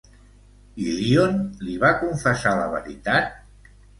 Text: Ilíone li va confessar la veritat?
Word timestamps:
Ilíone 0.85 1.67
li 1.67 1.75
va 1.85 1.93
confessar 2.01 2.57
la 2.61 2.65
veritat? 2.75 3.71